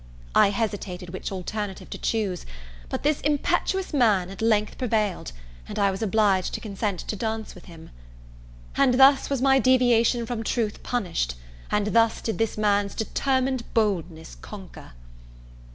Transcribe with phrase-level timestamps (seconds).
[0.33, 2.43] I hesitated which alternative to chose;
[2.89, 5.31] but this impetuous man at length prevailed,
[5.67, 7.91] and I was obliged to consent to dance with him.
[8.75, 11.35] And thus was my deviation from truth punished;
[11.69, 14.93] and thus did this man's determined boldness conquer.